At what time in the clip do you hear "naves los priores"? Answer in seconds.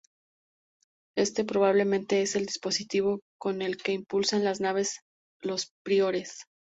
4.59-6.41